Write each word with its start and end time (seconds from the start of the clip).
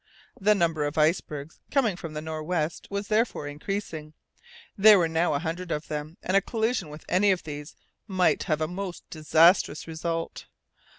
The 0.39 0.55
number 0.55 0.83
of 0.85 0.97
icebergs 0.97 1.59
coming 1.69 1.95
from 1.95 2.13
the 2.15 2.23
nor' 2.23 2.41
west 2.41 2.87
was 2.89 3.07
therefore 3.07 3.47
increasing; 3.47 4.15
there 4.75 4.97
were 4.97 5.07
now 5.07 5.35
a 5.35 5.45
hundred 5.45 5.69
of 5.71 5.89
them, 5.89 6.17
and 6.23 6.35
a 6.35 6.41
collision 6.41 6.89
with 6.89 7.05
any 7.07 7.29
of 7.29 7.43
these 7.43 7.75
might 8.07 8.41
have 8.45 8.61
a 8.61 8.67
most 8.67 9.07
disastrous 9.11 9.85
result. 9.85 10.47